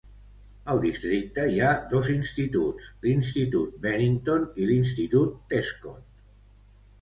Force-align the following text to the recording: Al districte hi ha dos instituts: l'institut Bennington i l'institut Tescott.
Al 0.75 0.79
districte 0.85 1.43
hi 1.51 1.59
ha 1.65 1.73
dos 1.91 2.09
instituts: 2.13 2.87
l'institut 3.03 3.77
Bennington 3.85 4.49
i 4.65 4.71
l'institut 4.71 5.37
Tescott. 5.55 6.11